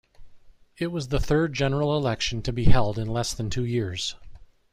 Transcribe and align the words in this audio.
It 0.79 0.87
was 0.87 1.09
the 1.09 1.19
third 1.19 1.53
general 1.53 1.95
election 1.95 2.41
to 2.41 2.51
be 2.51 2.63
held 2.63 2.97
in 2.97 3.05
less 3.07 3.35
than 3.35 3.51
two 3.51 3.65
years. 3.65 4.15